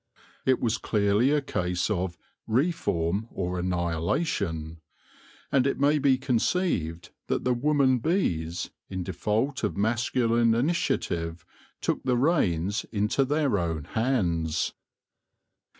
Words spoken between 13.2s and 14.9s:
their own hands.